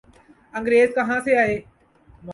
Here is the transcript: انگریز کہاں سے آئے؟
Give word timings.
انگریز 0.53 0.93
کہاں 0.95 1.19
سے 1.25 1.37
آئے؟ 1.37 1.61